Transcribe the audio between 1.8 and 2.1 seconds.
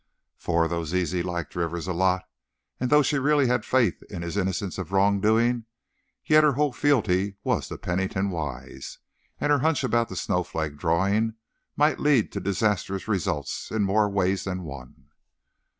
a